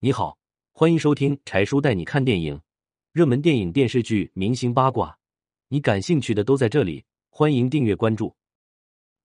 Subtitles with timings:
[0.00, 0.38] 你好，
[0.70, 2.62] 欢迎收听柴叔带你看电影，
[3.10, 5.18] 热门电影、电视剧、明星八卦，
[5.66, 7.04] 你感兴趣的都在这里。
[7.30, 8.36] 欢迎订阅关注。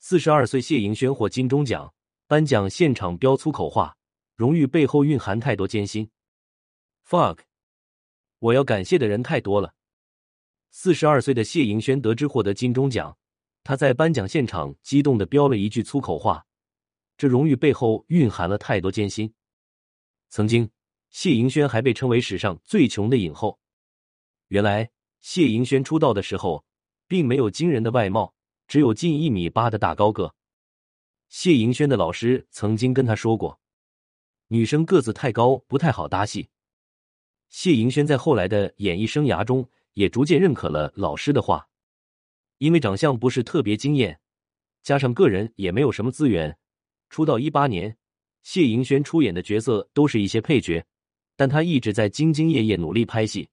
[0.00, 1.94] 四十二岁谢盈萱获金钟奖，
[2.26, 3.96] 颁奖现场飙粗口话，
[4.34, 6.10] 荣誉背后蕴含太多艰辛。
[7.08, 7.38] fuck，
[8.40, 9.72] 我要感谢的人太多了。
[10.72, 13.16] 四十二岁的谢盈萱得知获得金钟奖，
[13.62, 16.44] 她在颁奖现场激动的飙了一句粗口话，
[17.16, 19.32] 这荣誉背后蕴含了太多艰辛。
[20.36, 20.68] 曾经，
[21.08, 23.58] 谢盈萱还被称为史上最穷的影后。
[24.48, 26.62] 原来，谢盈萱出道的时候，
[27.08, 28.34] 并没有惊人的外貌，
[28.68, 30.34] 只有近一米八的大高个。
[31.30, 33.58] 谢盈萱的老师曾经跟她说过，
[34.48, 36.50] 女生个子太高不太好搭戏。
[37.48, 41.66] 谢盈萱在后来的演艺生涯中，也逐渐认可了老师的话。
[42.58, 44.20] 因为长相不是特别惊艳，
[44.82, 46.58] 加上个人也没有什么资源，
[47.08, 47.96] 出道一八年。
[48.46, 50.86] 谢盈萱出演的角色都是一些配角，
[51.34, 53.48] 但她一直在兢兢业业努力拍戏。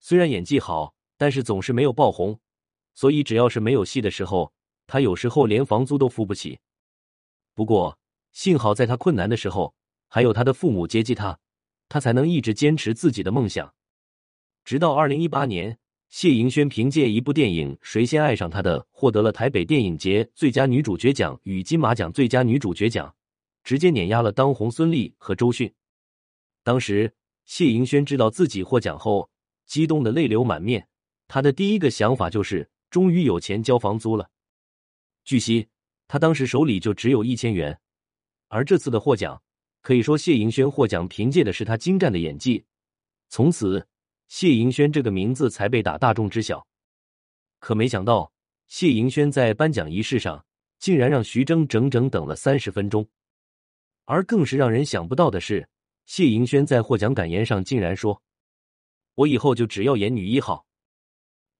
[0.00, 2.36] 虽然演技好，但是总是没有爆红，
[2.94, 4.52] 所以只要是没有戏的时候，
[4.88, 6.58] 她有时候连房租都付不起。
[7.54, 7.96] 不过
[8.32, 9.72] 幸好在她困难的时候，
[10.08, 11.38] 还有她的父母接济她，
[11.88, 13.72] 她才能一直坚持自己的梦想。
[14.64, 23.14] 直到二零一八年，谢盈萱凭借一部电影《谁先爱上他的》获得了台北电影节最佳女主角奖与金马奖最佳女主角奖。
[23.62, 25.72] 直接碾压了当红孙俪和周迅。
[26.62, 29.30] 当时谢盈萱知道自己获奖后，
[29.66, 30.88] 激动的泪流满面。
[31.28, 34.30] 她的第一个想法就是终于有钱交房租了。
[35.24, 35.68] 据悉，
[36.08, 37.78] 他当时手里就只有一千元。
[38.48, 39.42] 而这次的获奖，
[39.80, 42.64] 可以说谢盈萱获奖凭借的是她精湛的演技。
[43.28, 43.86] 从此，
[44.28, 46.66] 谢盈萱这个名字才被打大众知晓。
[47.60, 48.32] 可没想到，
[48.66, 50.44] 谢盈萱在颁奖仪式上
[50.78, 53.08] 竟然让徐峥整整等了三十分钟。
[54.04, 55.68] 而更是让人想不到的是，
[56.06, 58.22] 谢盈萱在获奖感言上竟然说
[59.14, 60.66] ：“我以后就只要演女一号。”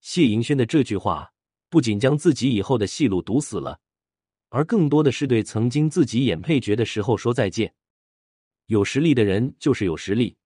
[0.01, 1.33] 谢盈萱的这句话
[1.71, 3.79] 不仅将自己以后的戏路堵死了，
[4.49, 7.73] 而更多的是对曾经自己演配角的时候说再见。
[8.67, 10.37] 有实力的人就是有实力。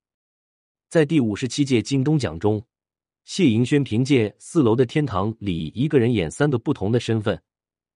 [0.89, 2.65] 在第五十七届金钟奖中，
[3.25, 7.43] 谢盈萱凭借《四楼的天堂》里一个人演三个不同的身份，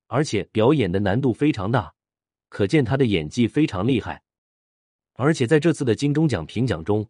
[0.09, 1.94] 而且表演的难度非常大。
[2.50, 4.22] 可见他的演技非常厉害，
[5.15, 7.09] 而且在这次的金钟奖评奖中，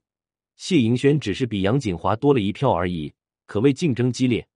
[0.55, 3.13] 谢盈萱只是比杨谨华多了一票而已，
[3.47, 4.47] 可谓竞争激烈。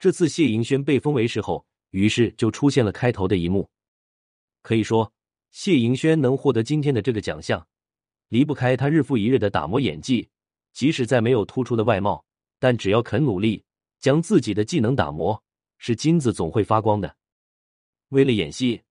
[0.00, 3.70] 这次谢盈萱被封为视后，于是就出现了开头的一幕。
[4.62, 5.12] 可以说，
[5.52, 7.64] 谢盈萱能获得今天的这个奖项，
[8.28, 10.28] 离不开她日复一日的打磨演技。
[10.72, 12.24] 即使再没有突出的外貌，
[12.58, 13.62] 但只要肯努力，
[14.00, 15.40] 将自己的技能打磨，
[15.78, 17.16] 是金子总会发光的。
[18.08, 18.82] 为了演戏。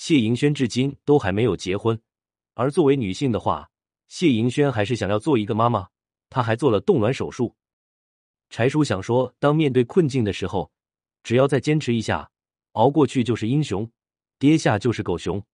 [0.00, 2.00] 谢盈萱至今都还没有结婚，
[2.54, 3.68] 而作为女性的话，
[4.08, 5.86] 谢盈萱还是想要做一个妈妈。
[6.30, 7.54] 她还做了冻卵手术。
[8.48, 10.72] 柴叔想说，当面对困境的时候，
[11.22, 12.30] 只要再坚持一下，
[12.72, 13.92] 熬过去就是英雄，
[14.38, 15.44] 跌下就是狗熊。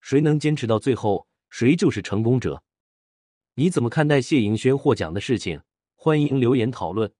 [0.00, 2.60] 谁能坚持到最后，谁就是成功者。
[3.54, 5.62] 你怎么看待谢盈萱获奖的事情？
[5.94, 7.14] 欢迎留言讨论。